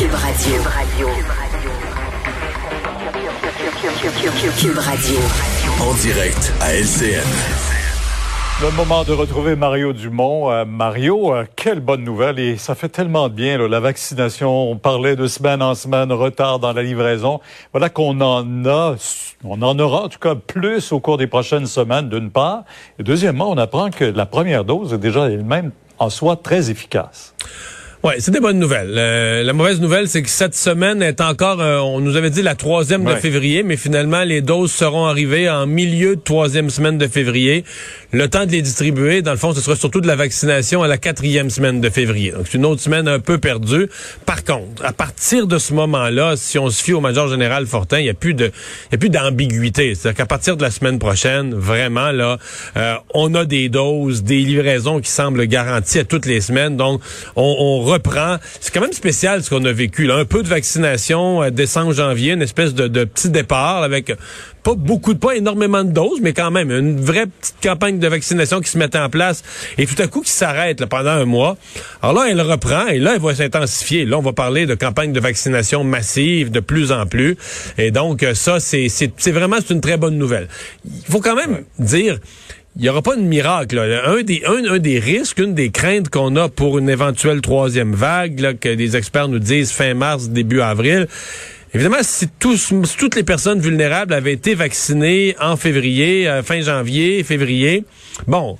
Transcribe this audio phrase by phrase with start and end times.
[0.00, 0.62] Cube Radio.
[4.58, 5.18] Cube Radio.
[5.78, 7.20] En direct à LCN.
[8.62, 10.50] Le moment de retrouver Mario Dumont.
[10.50, 14.70] Euh, Mario, euh, quelle bonne nouvelle et ça fait tellement de bien la vaccination.
[14.70, 17.40] On parlait de semaine en semaine, retard dans la livraison.
[17.72, 18.96] Voilà qu'on en a,
[19.44, 22.64] on en aura en tout cas plus au cours des prochaines semaines d'une part.
[22.98, 27.34] Et deuxièmement, on apprend que la première dose est déjà elle-même en soi très efficace.
[28.02, 28.94] Oui, c'est des bonnes nouvelles.
[28.96, 32.40] Euh, la mauvaise nouvelle, c'est que cette semaine est encore, euh, on nous avait dit
[32.40, 36.96] la troisième de février, mais finalement, les doses seront arrivées en milieu de troisième semaine
[36.96, 37.62] de février.
[38.12, 40.88] Le temps de les distribuer, dans le fond, ce sera surtout de la vaccination à
[40.88, 42.30] la quatrième semaine de février.
[42.32, 43.90] Donc, c'est une autre semaine un peu perdue.
[44.24, 47.98] Par contre, à partir de ce moment-là, si on se fie au major général Fortin,
[47.98, 49.94] il n'y a plus de, il y a plus d'ambiguïté.
[49.94, 52.38] C'est-à-dire qu'à partir de la semaine prochaine, vraiment, là,
[52.78, 56.78] euh, on a des doses, des livraisons qui semblent garanties à toutes les semaines.
[56.78, 57.02] Donc,
[57.36, 58.36] on, on reprend.
[58.60, 60.06] C'est quand même spécial ce qu'on a vécu.
[60.06, 60.16] Là.
[60.16, 64.12] Un peu de vaccination euh, décembre, janvier, une espèce de, de, petit départ avec
[64.62, 68.08] pas beaucoup de, pas énormément de doses, mais quand même une vraie petite campagne de
[68.08, 69.42] vaccination qui se mettait en place
[69.78, 71.56] et tout à coup qui s'arrête pendant un mois.
[72.02, 74.04] Alors là, elle reprend et là, elle va s'intensifier.
[74.04, 77.36] Là, on va parler de campagne de vaccination massive de plus en plus.
[77.78, 80.48] Et donc, euh, ça, c'est vraiment une très bonne nouvelle.
[80.84, 82.18] Il faut quand même dire
[82.76, 83.78] il n'y aura pas de miracle.
[83.78, 88.58] Un, des, un, des risques, une des craintes qu'on a pour une éventuelle troisième vague,
[88.58, 91.06] que des experts nous disent fin mars, début avril,
[91.72, 97.22] Évidemment, si, tous, toutes les personnes vulnérables avaient été vaccinées en février, euh, fin janvier,
[97.22, 97.84] février,
[98.26, 98.58] bon,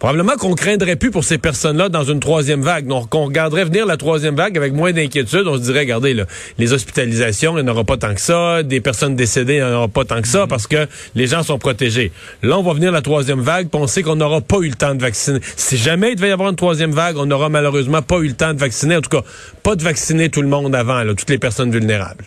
[0.00, 2.86] Probablement qu'on craindrait plus pour ces personnes-là dans une troisième vague.
[2.86, 5.46] Donc, on regarderait venir la troisième vague avec moins d'inquiétude.
[5.46, 6.24] On se dirait, regardez, là,
[6.56, 8.62] les hospitalisations, il n'y en aura pas tant que ça.
[8.62, 11.42] Des personnes décédées, il n'y en aura pas tant que ça parce que les gens
[11.42, 12.12] sont protégés.
[12.42, 14.74] Là, on va venir la troisième vague, puis on sait qu'on n'aura pas eu le
[14.74, 15.40] temps de vacciner.
[15.54, 18.34] Si jamais il devait y avoir une troisième vague, on n'aura malheureusement pas eu le
[18.34, 18.96] temps de vacciner.
[18.96, 19.22] En tout cas,
[19.62, 22.24] pas de vacciner tout le monde avant, là, toutes les personnes vulnérables.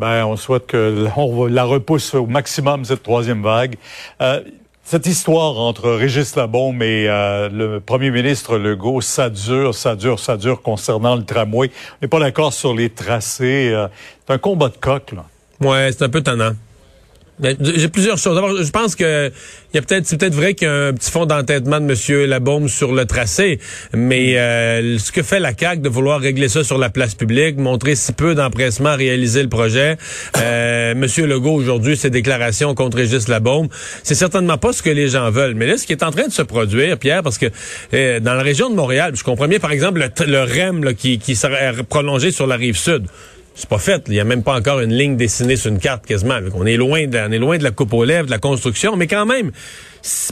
[0.00, 3.76] Ben, on souhaite que on la repousse au maximum cette troisième vague.
[4.20, 4.40] Euh,
[4.90, 10.18] cette histoire entre Régis Labaume et euh, le premier ministre Legault, ça dure, ça dure,
[10.18, 11.68] ça dure concernant le tramway.
[11.68, 13.68] On n'est pas d'accord sur les tracés.
[13.70, 13.88] Euh,
[14.26, 15.26] c'est un combat de coq, là.
[15.60, 16.52] Ouais, c'est un peu tannant.
[17.42, 18.34] J'ai plusieurs choses.
[18.34, 19.30] D'abord, je pense que
[19.72, 21.84] il y a peut-être, c'est peut-être vrai qu'il y a un petit fond d'entêtement de
[21.84, 23.60] Monsieur Labaume sur le tracé,
[23.92, 27.58] mais euh, ce que fait la CAQ de vouloir régler ça sur la place publique,
[27.58, 29.98] montrer si peu d'empressement à réaliser le projet,
[30.38, 33.68] euh, Monsieur Legault aujourd'hui ses déclarations contre Régis Labaume,
[34.02, 35.54] c'est certainement pas ce que les gens veulent.
[35.54, 37.46] Mais là, ce qui est en train de se produire, Pierre, parce que
[37.92, 41.18] euh, dans la région de Montréal, je comprends bien, par exemple, le, REM là, qui,
[41.18, 43.06] qui serait prolongé sur la rive sud
[43.58, 44.04] c'est pas fait.
[44.06, 46.38] Il y a même pas encore une ligne dessinée sur une carte quasiment.
[46.54, 48.94] On est loin de, on est loin de la coupe aux lèvres, de la construction,
[48.94, 49.50] mais quand même,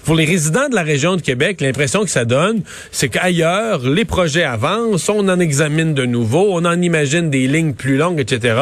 [0.04, 4.04] pour les résidents de la région de Québec, l'impression que ça donne, c'est qu'ailleurs, les
[4.04, 8.56] projets avancent, on en examine de nouveau, on en imagine des lignes plus longues, etc.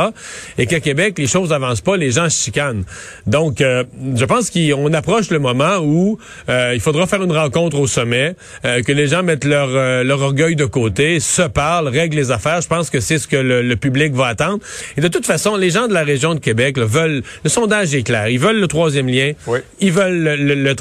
[0.59, 2.85] Et qu'à Québec, les choses avancent pas, les gens se chicanent.
[3.27, 3.85] Donc, euh,
[4.15, 8.35] je pense qu'on approche le moment où euh, il faudra faire une rencontre au sommet,
[8.65, 9.69] euh, que les gens mettent leur,
[10.05, 12.61] leur orgueil de côté, se parlent, règlent les affaires.
[12.61, 14.61] Je pense que c'est ce que le, public va attendre.
[14.97, 17.23] Et de toute façon, les gens de la région de Québec veulent...
[17.43, 18.29] Le sondage est clair.
[18.29, 19.33] Ils veulent le troisième lien.
[19.81, 20.75] Ils veulent le, le le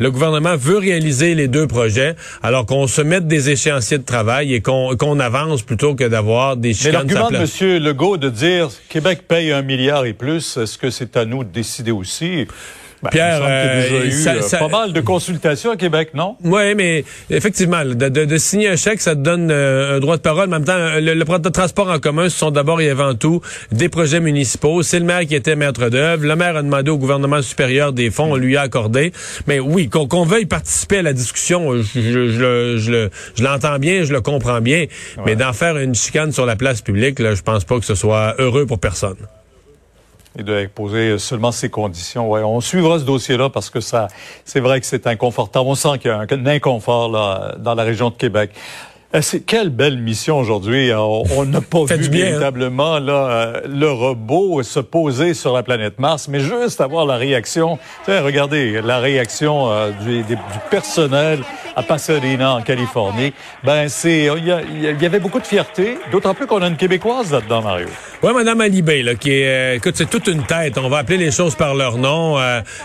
[0.00, 4.60] gouvernement veut réaliser les deux projets, alors qu'on se mette des échéanciers de travail et
[4.60, 7.06] qu'on avance plutôt que d'avoir des chicanes.
[7.06, 7.82] Mais l'argument de M.
[7.82, 11.50] Legault de dire Québec paye un milliard et plus, est-ce que c'est à nous de
[11.50, 12.46] décider aussi?
[13.02, 16.36] Ben, Pierre, il y a eu, euh, pas mal de consultations à Québec, non?
[16.44, 20.22] Oui, mais effectivement, de, de, signer un chèque, ça te donne euh, un droit de
[20.22, 20.46] parole.
[20.46, 23.40] En même temps, le, le, transport en commun, ce sont d'abord et avant tout
[23.72, 24.84] des projets municipaux.
[24.84, 26.24] C'est le maire qui était maître d'œuvre.
[26.24, 29.12] Le maire a demandé au gouvernement supérieur des fonds, on lui a accordé.
[29.48, 34.12] Mais oui, qu'on veuille participer à la discussion, je, je, je, je l'entends bien, je
[34.12, 34.86] le comprends bien.
[35.26, 37.96] Mais d'en faire une chicane sur la place publique, là, je pense pas que ce
[37.96, 39.16] soit heureux pour personne
[40.38, 42.30] et de poser seulement ces conditions.
[42.30, 44.08] On suivra ce dossier-là parce que ça,
[44.44, 45.66] c'est vrai que c'est inconfortable.
[45.68, 48.50] On sent qu'il y a un, inconfort là, dans la région de Québec.
[49.14, 50.90] Euh, c'est quelle belle mission aujourd'hui.
[50.90, 52.08] Euh, on n'a pas vu hein?
[52.10, 57.16] véritablement là, euh, le robot se poser sur la planète Mars, mais juste avoir la
[57.16, 57.78] réaction.
[58.08, 59.68] regardez la réaction
[60.02, 60.36] du, du,
[60.70, 61.40] personnel
[61.76, 63.32] à Pasadena en Californie.
[63.64, 65.98] Ben c'est, il y, avait beaucoup de fierté.
[66.10, 67.88] D'autant plus qu'on a une québécoise là-dedans, Mario.
[68.22, 70.78] Ouais, Madame Alibé, là, qui est, écoute, c'est toute une tête.
[70.78, 72.36] On va appeler les choses par leur nom.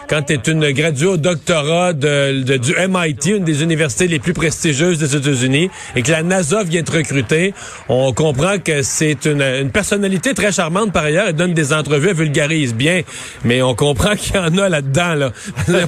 [0.09, 4.33] quand tu es une graduée au doctorat de, du MIT, une des universités les plus
[4.33, 7.53] prestigieuses des États-Unis, et que la NASA vient de recruter.
[7.89, 11.27] On comprend que c'est une, une, personnalité très charmante par ailleurs.
[11.27, 13.01] Elle donne des entrevues, elle vulgarise bien,
[13.43, 15.13] mais on comprend qu'il y en a là-dedans.
[15.13, 15.31] Là.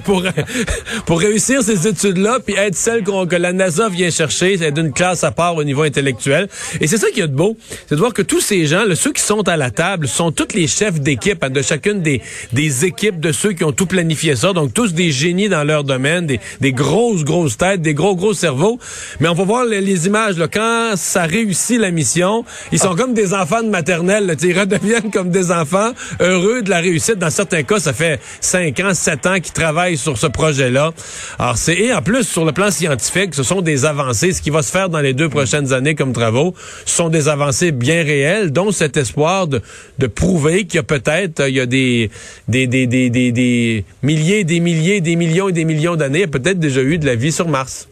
[0.04, 0.24] pour,
[1.08, 5.24] pour réussir ces études-là, puis être celle que la NASA vient chercher, c'est d'une classe
[5.24, 6.48] à part au niveau intellectuel.
[6.80, 9.24] Et c'est ça qui est beau, c'est de voir que tous ces gens, ceux qui
[9.24, 12.22] sont à la table, sont tous les chefs d'équipe hein, de chacune des,
[12.54, 14.54] des équipes de ceux qui ont tout planifié ça.
[14.54, 18.36] Donc tous des génies dans leur domaine, des, des grosses, grosses têtes, des gros, gros
[18.36, 18.78] cerveaux.
[19.20, 20.19] Mais on va voir les, images.
[20.28, 24.26] Là, quand ça réussit la mission, ils sont comme des enfants de maternelle.
[24.26, 27.18] Là, ils redeviennent comme des enfants heureux de la réussite.
[27.18, 30.92] Dans certains cas, ça fait 5 ans, 7 ans qu'ils travaillent sur ce projet-là.
[31.40, 34.34] Alors c'est et en plus sur le plan scientifique, ce sont des avancées.
[34.34, 36.54] Ce qui va se faire dans les deux prochaines années comme travaux,
[36.86, 39.62] ce sont des avancées bien réelles, dont cet espoir de,
[39.98, 42.12] de prouver qu'il y a peut-être il y a des
[42.48, 46.60] des, des, des, des, des milliers, des milliers, des millions et des millions d'années, peut-être
[46.60, 47.88] déjà eu de la vie sur Mars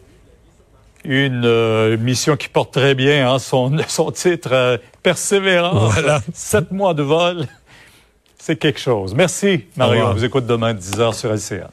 [1.04, 5.92] une euh, mission qui porte très bien hein, son, son titre euh, Persévérance.
[5.94, 6.20] Voilà.
[6.32, 7.46] Sept mois de vol,
[8.38, 9.14] c'est quelque chose.
[9.14, 10.06] Merci, Mario.
[10.06, 11.70] On vous écoute demain à 10h sur LCA.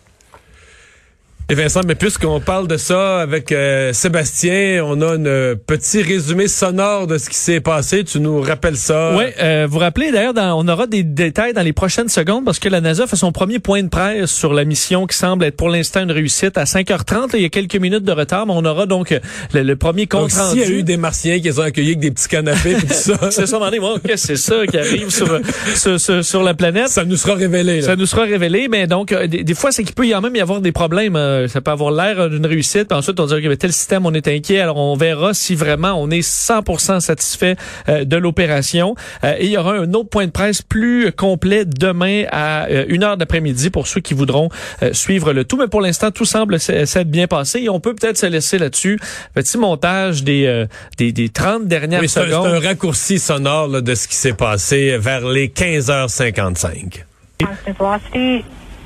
[1.48, 6.48] Et Vincent, mais puisqu'on parle de ça avec euh, Sébastien, on a un petit résumé
[6.48, 8.04] sonore de ce qui s'est passé.
[8.04, 9.16] Tu nous rappelles ça?
[9.16, 12.68] Oui, euh, vous rappelez d'ailleurs, on aura des détails dans les prochaines secondes parce que
[12.68, 15.70] la NASA fait son premier point de presse sur la mission qui semble être pour
[15.70, 17.30] l'instant une réussite à 5h30.
[17.36, 19.16] il y a quelques minutes de retard, mais on aura donc
[19.54, 20.60] le, premier compte donc, rendu.
[20.60, 22.76] S'il y a eu des Martiens qui les ont accueillis avec des petits canapés et
[22.78, 23.20] tout ça.
[23.30, 25.40] c'est ça, bon, c'est ça qui arrive sur,
[25.76, 26.88] sur, sur, la planète.
[26.88, 27.82] Ça nous sera révélé.
[27.82, 27.86] Là.
[27.86, 30.42] Ça nous sera révélé, mais donc euh, des, fois, c'est qu'il peut y même y
[30.42, 32.88] avoir des problèmes euh, ça peut avoir l'air d'une réussite.
[32.88, 34.60] Puis ensuite, on dirait que tel système, on est inquiet.
[34.60, 37.56] Alors, on verra si vraiment on est 100% satisfait
[37.90, 38.96] euh, de l'opération.
[39.24, 43.04] Euh, et il y aura un autre point de presse plus complet demain à une
[43.04, 44.50] heure d'après-midi pour ceux qui voudront
[44.92, 45.58] suivre le tout.
[45.58, 47.62] Mais pour l'instant, tout semble s'être bien passé.
[47.62, 49.00] Et on peut peut-être se laisser là-dessus.
[49.34, 50.66] Petit montage des,
[50.98, 52.48] des, des 30 dernières oui, secondes.
[52.48, 57.04] C'est un raccourci sonore là, de ce qui s'est passé vers les 15h55.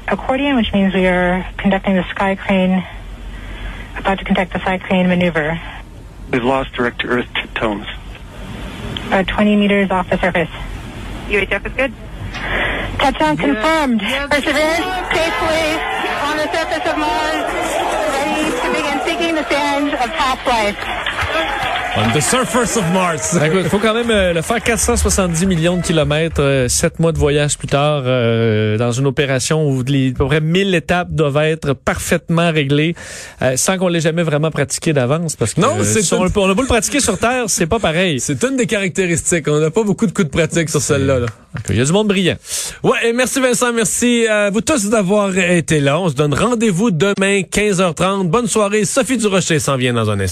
[0.09, 2.85] Accordion, which means we are conducting the sky crane,
[3.97, 5.59] about to conduct the sky crane maneuver.
[6.31, 7.88] We've lost direct to Earth tones.
[9.07, 10.50] About 20 meters off the surface.
[11.27, 11.94] UHF is good.
[13.00, 13.45] Touchdown yeah.
[13.45, 14.01] confirmed.
[14.01, 14.27] Yeah.
[14.27, 15.65] Perseverance safely
[16.25, 17.45] on the surface of Mars,
[18.13, 21.78] ready to begin seeking the sands of past life.
[21.97, 23.36] On the surface of Mars.
[23.41, 27.18] Il faut quand même euh, le faire 470 millions de kilomètres, euh, sept mois de
[27.18, 31.38] voyage plus tard, euh, dans une opération où les, à peu près 1000 étapes doivent
[31.38, 32.95] être parfaitement réglées,
[33.56, 35.36] sans qu'on l'ait jamais vraiment pratiqué d'avance.
[35.36, 38.19] Parce que non, c'est on, on, a beau le pratiquer sur Terre, c'est pas pareil.
[38.19, 39.47] C'est une des caractéristiques.
[39.47, 41.19] On n'a pas beaucoup de coups de pratique sur celle-là.
[41.19, 41.27] Là.
[41.69, 42.35] Il y a du monde brillant.
[42.83, 46.00] Ouais, et merci Vincent, merci à vous tous d'avoir été là.
[46.00, 48.27] On se donne rendez-vous demain 15h30.
[48.27, 48.85] Bonne soirée.
[48.85, 50.27] Sophie Durocher s'en vient dans un instant.